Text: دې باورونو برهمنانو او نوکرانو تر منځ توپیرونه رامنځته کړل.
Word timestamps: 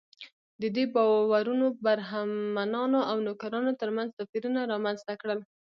دې 0.75 0.85
باورونو 0.95 1.65
برهمنانو 1.85 2.99
او 3.09 3.17
نوکرانو 3.27 3.71
تر 3.81 3.89
منځ 3.97 4.09
توپیرونه 4.17 4.59
رامنځته 4.71 5.13
کړل. 5.21 5.39